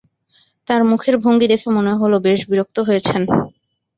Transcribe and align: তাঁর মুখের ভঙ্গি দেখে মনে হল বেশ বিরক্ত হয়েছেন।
তাঁর 0.67 0.81
মুখের 0.89 1.15
ভঙ্গি 1.23 1.47
দেখে 1.49 1.67
মনে 1.77 1.93
হল 1.99 2.13
বেশ 2.25 2.39
বিরক্ত 2.49 2.77
হয়েছেন। 2.87 3.21